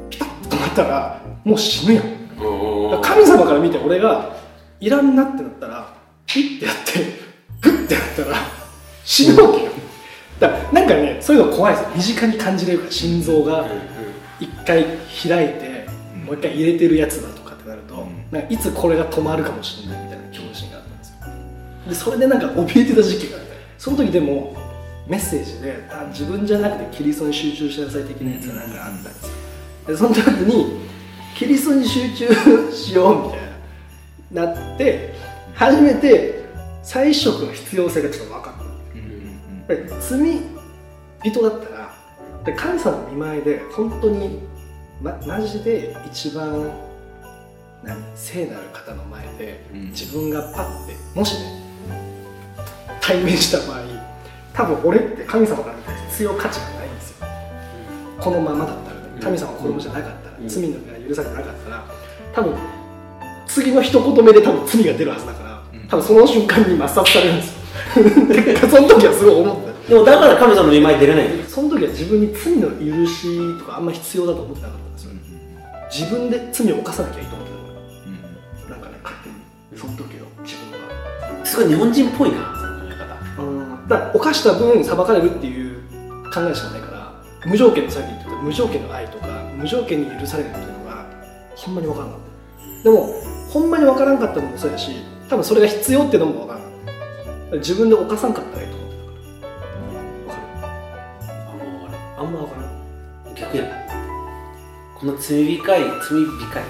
[0.10, 2.04] ピタッと止まったらもう死ぬやん。
[3.02, 4.36] 神様から見て俺が
[4.80, 5.92] いらんなってなったら
[6.28, 7.04] ピッてやって
[7.62, 8.38] グッてやったら
[9.04, 9.72] 死ぬわけよ。
[10.40, 11.90] だからなんかねそういうの怖いですよ。
[11.96, 13.66] 身近に感じれるから心臓が
[14.40, 14.86] 一回
[15.28, 15.88] 開いて
[16.24, 18.26] もう一回入れてるやつだとかってなると、ん。
[18.32, 20.07] なんかいつこれが止まるかもしれない
[21.88, 24.56] でそれでなんか怯えてた時期があってその時でも
[25.08, 29.26] メッセージであ自分じゃなくてキリストに集中しなさい的なやつがなんかあったんです。
[29.28, 29.32] よ
[29.88, 30.88] でその時に
[31.36, 33.42] キリストに集中しようみたい
[34.32, 35.14] ななって
[35.54, 36.44] 初めて
[36.84, 38.54] 再食の必要性がちょっと分かっ
[39.68, 39.74] た。
[39.74, 40.42] やっぱり罪
[41.24, 41.94] 人だったら
[42.46, 44.40] で神様の見前で本当に、
[45.02, 46.72] ま、マジで一番
[47.84, 49.90] 何聖なる方の前でうん。
[49.92, 51.67] 自分がパッてもしね
[53.08, 53.84] 対面した場合
[54.54, 57.28] 多分俺って神様から見たら必要価値がないんですよ。
[58.20, 60.48] このままだったらね神様の子供じゃなかったら、うん。
[60.50, 61.86] 罪のが許されてなかったら
[62.34, 62.58] 多分
[63.48, 65.88] 次の一言目で多分罪が出るはずだから、うん。
[65.88, 67.58] 多分その瞬間に抹殺されるんですよ。
[68.28, 75.12] で その時はすごい思ったでもだから神様の見舞い出れないその時は自分に罪の許しとかあんま必要だと思ってなかったんですよ、
[75.90, 77.54] 自分で罪を犯さなきゃいいと思って
[78.68, 79.36] たからなんかね勝手に。
[79.80, 81.46] その時の自分は。
[81.46, 82.57] すごい日本人っぽいな
[83.88, 85.82] だから犯した分裁かれるっていう
[86.34, 87.14] 考えしかないから
[87.46, 91.06] 無条件のさっき言ってた無条件の愛とか無条件に許されるっていうのが
[91.56, 92.22] ほんまに分からなかっ
[92.78, 93.14] たでも
[93.50, 94.92] ほんまに分からんかったのもそうやし
[95.30, 100.44] 多分それが必要っていうのも分からなかった自分で犯さんかったらいいと思ってたから分かる。
[101.48, 103.36] あもうあれあんま分からん。
[103.36, 103.88] 逆や。
[105.00, 106.64] この罪深い罪深い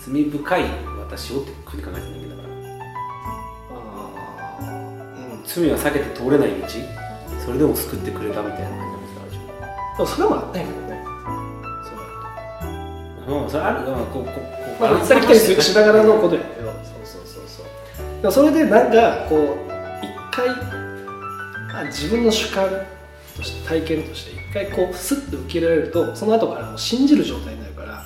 [0.00, 0.64] 罪深い
[0.98, 2.19] 私をってふうに考えてる
[5.52, 6.66] 罪は避けて通れない道？
[7.44, 9.66] それでも救ってくれたみたいな感じなんですか？
[9.96, 11.02] でもそれもあったんやけどね。
[13.26, 13.90] そううんそれある。
[13.90, 14.34] まあこうこう
[14.80, 16.70] まあ、行ったり来たりししながらのことやけど。
[16.70, 17.44] そうそうそう
[18.22, 18.32] そう。
[18.32, 19.56] それでなんかこう
[20.04, 20.48] 一回
[21.74, 22.68] あ自分の主観
[23.36, 28.02] として体験として一回こうスッと受け入れられるとその後からもう信じる状態になるから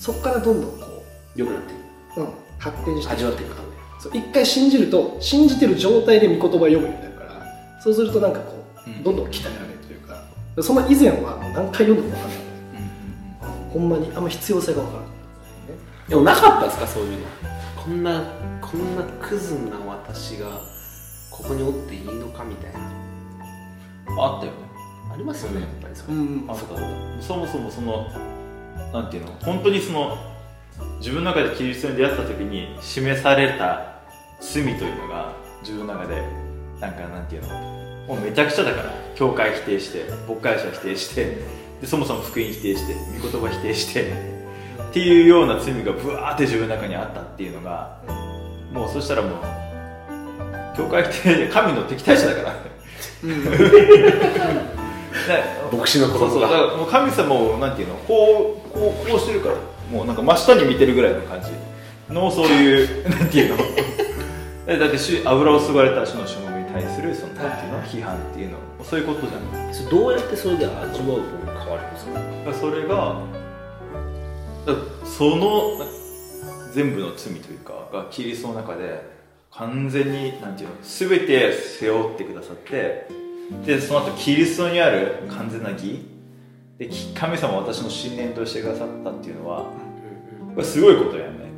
[0.00, 1.02] そこからどんどんこ
[1.36, 1.72] 良くなって
[2.16, 3.54] う、うん、発展して味わっていく。
[3.54, 3.57] 感
[4.00, 9.02] そう一回信じると信じてる状態で御言葉を読むようになるからそうするとなんかこう、うん。
[9.02, 12.38] どんどん鍛えられるというかその以前はもう何回読んでも分かんない。
[13.70, 15.10] ほんまにあんま必要性が分からない
[16.08, 17.26] でもなかったですかそういうの。
[17.76, 18.22] こんな
[18.60, 20.60] こんなクズな私が
[21.30, 22.78] ここにおっていいのかみたいな。
[24.20, 24.58] あったよね。
[25.12, 26.76] ありますよねやっぱりそれ、んあそうか
[27.20, 28.08] そもそもその
[28.92, 29.32] なんていうの？
[29.42, 30.16] 本当にその
[30.98, 33.98] 自分の中でキリストに出会った時に示された
[34.40, 36.22] 罪というのが自分の中で
[36.80, 37.48] なんかなんていうの
[38.08, 41.38] もうめちゃくちゃだから教会否定して牧会者否定して
[41.80, 44.12] でそもそも福音否定して御言葉否定して
[44.90, 47.98] っていうような罪がブワーって自分の中にあったっていうのが
[48.72, 49.58] もうそしたらもう
[50.76, 52.54] 教会否定で神の敵対者だから。
[52.62, 53.28] で
[55.76, 56.20] 牧師の子供が。
[56.20, 59.56] そうそうだからもう神様をなんていうのこうこうこうしてるから
[59.90, 61.48] もうなんか真下に見てるぐらいの感じ。
[62.12, 63.64] のそういう なんていうの？
[64.66, 68.56] えだって主油を吸われた主のしもべに対するそのなんていうの批判っていうの。
[68.84, 69.74] そういうことじゃない。
[69.74, 70.98] それどうやってそれで味わうと
[71.46, 72.68] 変わるんですか？
[72.68, 73.20] それが
[75.04, 75.84] その
[76.72, 79.00] 全部の罪というかがキリストの中で
[79.50, 83.06] 完全になんていうの全て背負ってくださって
[83.64, 86.06] でその後キリストにある完全な義
[86.78, 89.64] でき神様を私の信念としてくださったっていうのは
[90.54, 91.48] これすごいことやね。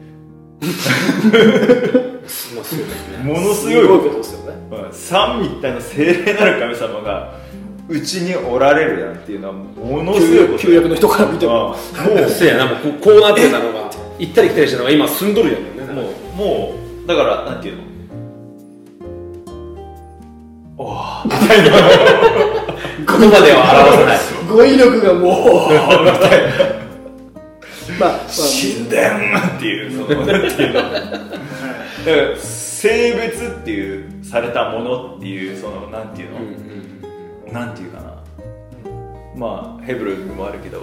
[3.24, 3.98] ものすごいこと。
[3.98, 4.56] すごいことですよね。
[4.70, 4.92] うん。
[4.92, 7.38] 三位一体の精霊なる神様が
[7.88, 11.70] うちにおられるなんていうのはものすごいこと旧約の人から見ても。
[11.70, 15.82] もそうやなもうこうこうなってたのが行ったり来たりしたのが今住んどるやんね。
[15.82, 16.04] うもう
[16.36, 17.89] もうだからなんていうの？
[20.80, 24.18] おおみたいな言葉では表せない。
[24.48, 25.74] 語彙力がもう
[28.00, 28.98] まあ、まあ、神殿
[29.56, 30.80] っていうそのなんていうの。
[30.80, 31.12] だか
[32.06, 35.90] ら性別っていうされたものっていうその。
[35.90, 38.14] なんていうの、なんていうかな。
[39.36, 40.80] まあヘブルにもあるけど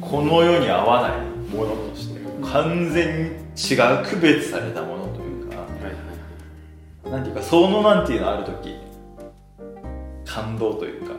[0.00, 1.20] この世に合わない
[1.54, 5.56] ものとして完全に違う区別されたものというか
[7.10, 8.87] なんていうかそのなんていうのある時
[10.28, 11.14] 感動というか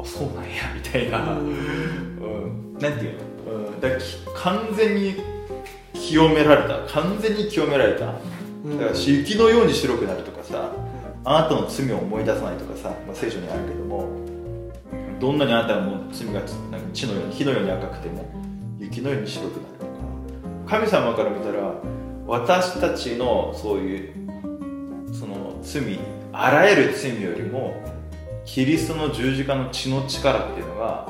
[0.00, 3.88] あそうなんやみたいな、うん、なんていうの、うん、だ
[4.34, 5.14] 完全に
[5.92, 6.92] 清められた。
[6.92, 8.06] 完全に清められた。
[8.06, 8.20] だか
[8.92, 10.72] ら雪のように白くなるとかさ
[11.24, 14.08] あなたの罪を思い出さないとかさ、まあ、聖書にあるけども
[15.20, 16.46] どんなにあなたの罪がなんか
[16.92, 18.24] 血のように火のように赤くても
[18.78, 19.92] 雪のように白くなるとか。
[20.66, 21.74] 神様から見たら
[22.26, 24.14] 私たちのそういう
[25.12, 26.00] その罪
[26.38, 27.82] あらゆる罪よりも
[28.44, 31.08] キリストの十字架の血の力っていうのが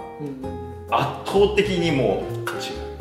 [0.89, 2.45] 圧倒的にもう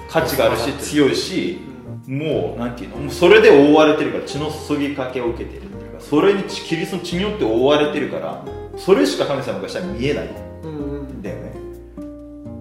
[0.09, 1.59] 価値があるし強いし
[2.07, 8.43] もうなんていうのもうそれで覆われてるから血の注ぎかけを受けてるっていうかそれに血キリストの血によって覆われてるから
[8.75, 11.53] それしか神様がしたら見えないんだよね。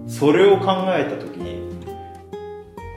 [0.07, 1.65] それを考えた時に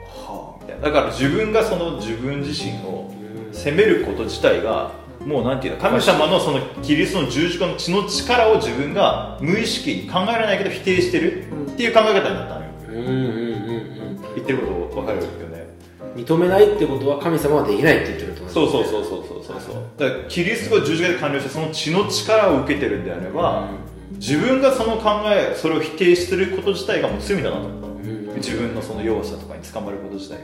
[0.05, 0.83] はあみたいな。
[0.83, 3.11] だから自分がその自分自身を
[3.51, 4.91] 責めること自体が
[5.29, 12.71] もうなんていうの神様のそのキリストの十字架の血の力を自分が無意識に考えられないけど否定してるっていう考え方になったのよ。
[12.87, 14.21] うんうんうんうん。
[14.33, 15.69] 言ってること分かるよね。
[16.15, 19.83] 認めないってことは神様はできないって言ってるってことそうそうそうそうそうそうそう。
[19.97, 23.69] だからキリストが十字架で完了してその血の力を受けてるんであれば、
[24.13, 27.61] 自分がその考えそれを否定すること自体がもう罪だなと。
[27.67, 28.35] 思ったの、ん。
[28.37, 30.43] 自分のその弱さとかに捕まること自体が、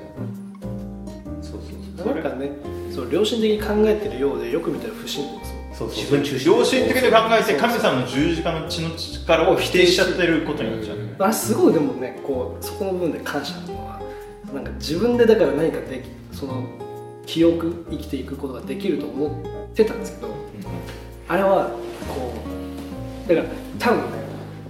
[1.97, 2.51] なんかね
[2.93, 5.97] そう良心的に考えてるようでよく見たら不信ですそうそう。
[5.97, 6.51] 自分中心。
[6.51, 13.95] 良心的に考えて神様の十字架の血の力を否定しちゃってることになっちゃう、あれすごいでもねこうそこの部分で感謝なのは。
[14.53, 16.63] なんか自分でだから何かできその
[17.25, 20.29] 記憶生きていくことができると思ってたんですけど
[21.27, 21.71] あれは
[22.07, 22.33] こ
[23.25, 24.25] うだから多分ね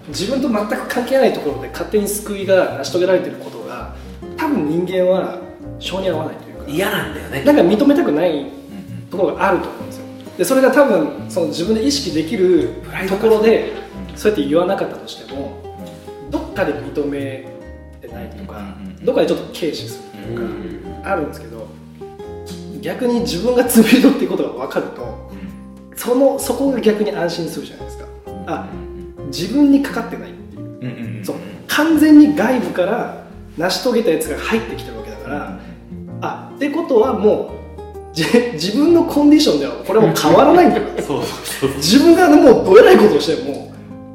[0.08, 3.96] 自分と全く関係ないところで勝手に救いが成し遂げられてることが
[4.38, 5.40] 多分人間は
[5.80, 6.36] 性に合わない
[6.68, 7.44] 嫌なんだよね。
[7.44, 8.48] なんか認めたくない
[9.10, 10.06] ところがあると思うんですよ。
[10.38, 12.70] でそれが多分その自分で意識できる
[13.08, 13.74] ところで
[14.16, 15.62] そうやって言わなかったとしても
[16.30, 17.46] どっかで認め
[18.02, 21.68] てないとかうんどっかでちょっと軽視するとかうんあるんですけど
[22.82, 25.32] 逆に自分が罪人っていうことが分かると
[25.96, 28.06] そのそこが逆に安心するじゃないですか。
[28.48, 28.68] あ
[29.28, 31.26] 自分にかかってないっていう。
[31.26, 31.36] そう。
[31.68, 33.24] 完全に外部から
[33.58, 35.60] 成し遂げたやつが入ってきてるわけだからあ
[36.70, 37.52] ってことはも
[38.14, 40.84] うじ自分のコンディションではこれはもう変わらないんだよ。
[41.06, 41.78] そうそうそう。
[41.78, 43.72] 自分がもうどえらいことをしても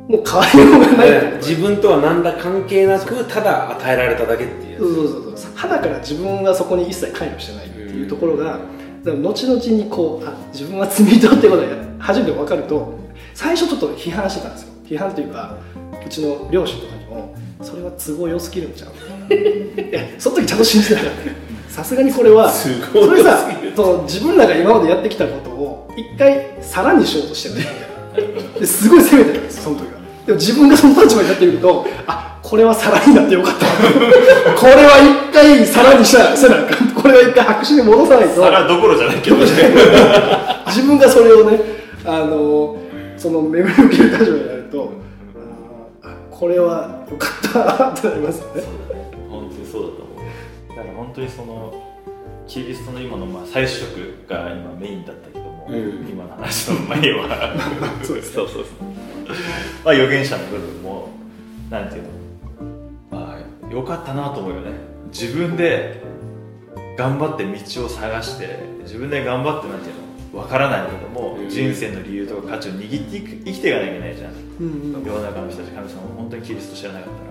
[0.09, 1.36] もう変わりようがない。
[1.36, 4.78] 自分とは何ら関係なくただ与えられただけっていう。
[4.78, 5.51] そうそうそうそう。
[5.55, 8.59] 肌から自分がそこに一切関与してないっていうところが、
[9.05, 12.94] 後々にこうあ自分は罪人ってことが初めて分かると
[13.34, 14.68] 最初ちょっと批判してたんですよ。
[14.88, 15.57] 批判というか
[16.05, 18.90] うちの両親とかにもそれは都合良すぎるんちゃう？
[19.34, 21.39] いやその時ちゃんと信じてなかった
[21.71, 27.61] さすがにこれはすぎるそれさそう自分らが今までやってきたことを一回皿にしようとして
[28.61, 28.66] る。
[28.66, 29.41] すごい責めてる。
[29.41, 30.01] んですその時は。
[30.27, 33.66] でも自分がその立場になってみるとあこれは皿になってよかった。
[34.61, 34.99] これは
[35.31, 36.91] 一回皿にしたせなあかん。
[36.93, 38.43] これは一回白紙に戻さないと。
[38.43, 39.45] 皿どころじゃないけどね。
[40.66, 41.61] 自分がそれをね
[42.05, 42.77] あの
[43.16, 44.93] その巡り受ける立場になると
[46.31, 48.62] これはよかったってなりますよね
[50.81, 51.74] だから本当にその
[52.49, 56.09] キリストの今のまあ最初食が今メインだったけども、うん。
[56.09, 57.55] 今の話の前は。
[58.03, 58.35] そうですね。
[58.35, 58.64] そうそうそう。
[59.85, 61.11] まあ預言者の部分も
[61.68, 62.09] なんていうの。
[63.11, 64.70] まあよかったなと思うよね。
[65.12, 66.03] 自分で
[66.97, 71.49] 頑張って道を探して自分で頑張ってなんていうのわからないけども、うん。
[71.51, 74.33] 人生の理由とか価値を握っていく生きていかなきゃいけないじゃん。
[74.33, 75.05] うんうん。
[75.05, 77.31] 世の中の人たち神様を本当にキリスト知らなかったら。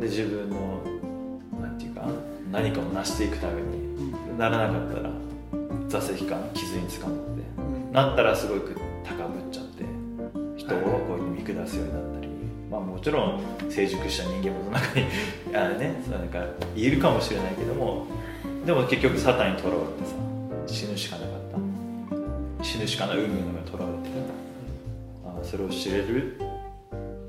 [0.00, 0.87] で自分の
[2.50, 5.10] 何かを成していくためにならなかったら
[5.88, 9.84] 座席か傷につかまってなったらすごく高ぶっちゃって
[10.56, 12.28] 人をこういう見下すようになったり、
[12.70, 15.06] まあ、もちろん成熟した人間もその中に
[15.54, 16.44] あの、ね、なんか
[16.76, 18.06] いるかもしれないけども
[18.64, 20.14] でも結局サタンにとらわれてさ
[20.66, 21.38] 死ぬしかなかった。
[22.64, 24.14] 死ぬしかない運命の中にとらわれて
[25.24, 26.40] あそれを知れる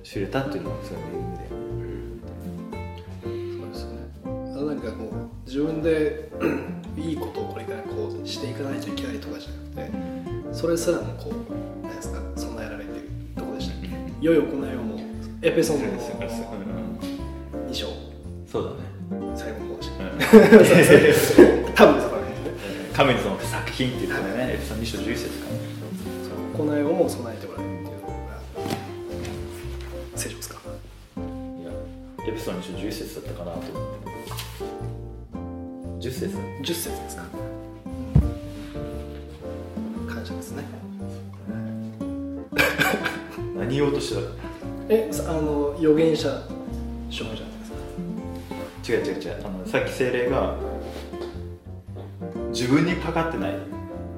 [0.04, 1.29] 知れたっていうのはすごい
[4.92, 6.30] かこう自分で
[6.98, 9.98] いいことをこれからこうしていかないといけないとかじゃなくて
[10.54, 11.34] それすらもこう
[11.86, 13.90] 何ですか備えられてるとこでしたっけ？
[14.22, 15.00] 良い行いをもう
[15.42, 15.86] エペソンの
[17.70, 17.88] 2章
[18.52, 18.78] そうだね、
[19.38, 20.04] 最後の方でした。
[20.04, 20.08] う
[21.70, 21.74] ん。
[21.76, 22.52] 多分そこら辺ね
[22.94, 25.46] 神の作品っていうことでね、エピソード2章11節か。
[26.58, 28.12] 行いをもう備えておられるっていうのが
[30.16, 30.60] 聖書ですか？
[31.16, 31.20] い
[31.64, 31.72] や、
[32.28, 34.09] エピソード2章11節だったかなと思って。
[36.00, 36.38] 10節。
[36.62, 37.24] 10節ですか。
[40.08, 40.64] 感謝ですね。
[43.60, 44.22] 何言おうとしてた？
[44.88, 46.30] えさあの預言者
[47.10, 49.12] 書じゃないですか。
[49.12, 49.46] 違う違う違う。
[49.46, 50.56] あのさっき精霊が
[52.54, 53.52] 自分にかかってない。
[53.52, 53.56] っ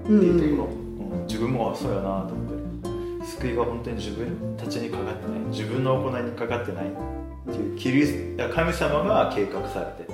[0.05, 1.25] ていうところ、うん。
[1.25, 2.53] 自分もあそうやなと思っ
[3.21, 3.25] て。
[3.25, 5.39] 救いが本当に自分たちにかかってない。
[5.49, 8.13] 自分の行いにかかってないっていうキリス
[8.53, 10.05] 神様が計画されて。
[10.07, 10.10] うん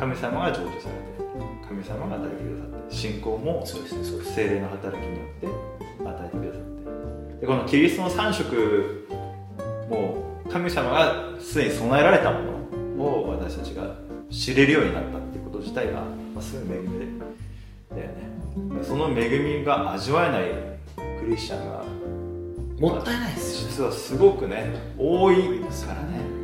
[0.00, 1.30] 神様が成就されて
[1.68, 5.46] 神様が与えてくださって信仰もそうですねそうです精霊の働きによって
[6.02, 6.62] 与えてくださっ
[7.34, 9.06] てでこのキリストの3色
[9.90, 12.38] も神様がすでに備えられたも
[12.96, 13.94] のを私たちが
[14.30, 16.06] 知れるようになったっていうこと自体が、ま
[16.38, 17.06] あ、すごい恵みで
[17.90, 18.30] だよね。
[18.82, 20.44] その恵みが味わえない
[21.20, 21.84] クリスチャンが
[22.78, 26.39] もったいないですよ実はすごくね多いですからね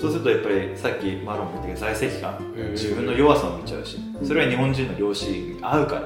[0.00, 6.02] そうするとやっぱりさっきマロンも言ったけど在籍感うん自分の弱さも見ちゃうしそれは日本人の良心に合うから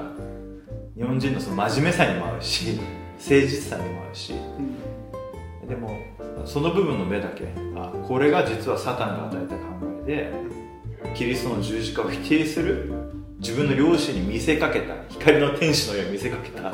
[0.95, 2.79] 日本人のその真面目さにも合うし
[3.17, 4.33] 誠実さにも合うし
[5.67, 5.99] でも
[6.45, 9.63] その部分の目だけあこれが実はサタンが与えた考
[10.05, 10.33] えで
[11.15, 12.91] キリストの十字架を否定する
[13.39, 16.73] 自分の良心に見せかけた光の天使のように見せかけた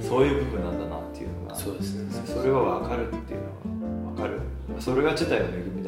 [0.00, 2.10] そういう部分なんだなっていうのがそうですね。
[2.26, 4.40] それは分かるっていうのは分かる。
[4.78, 5.79] それが自体の恵み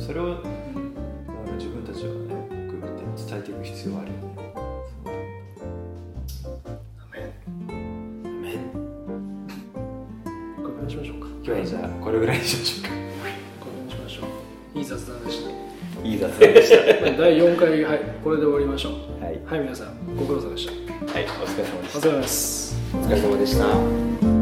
[0.00, 0.38] それを
[1.58, 4.22] 自分たちはね僕見て伝えていく必要はあるよね。
[8.24, 8.56] め
[10.64, 11.26] これにしましょうか。
[11.44, 12.90] 今日はじゃあこれぐらいにしましょうか。
[13.60, 14.22] これにしましょ
[14.74, 14.78] う。
[14.78, 15.50] いい雑談でした。
[16.02, 16.76] いい雑談でした。
[17.12, 18.92] 第4回はいこれで終わりましょう。
[19.22, 20.72] はい、はい皆さんご苦労様でした。
[20.72, 21.98] はい、お疲れ様でした。
[21.98, 22.74] お疲れ様です。
[22.94, 24.39] お疲れ様でした